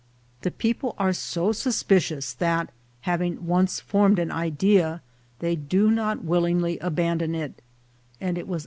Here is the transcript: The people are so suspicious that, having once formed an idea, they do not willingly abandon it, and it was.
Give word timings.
The 0.41 0.49
people 0.49 0.95
are 0.97 1.13
so 1.13 1.51
suspicious 1.51 2.33
that, 2.33 2.71
having 3.01 3.45
once 3.45 3.79
formed 3.79 4.17
an 4.17 4.31
idea, 4.31 5.03
they 5.37 5.55
do 5.55 5.91
not 5.91 6.23
willingly 6.23 6.79
abandon 6.79 7.35
it, 7.35 7.61
and 8.19 8.35
it 8.35 8.47
was. 8.47 8.59